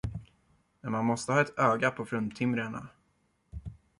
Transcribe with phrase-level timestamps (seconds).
[0.81, 2.87] Men man måste ha ett öga på fruntimmerna.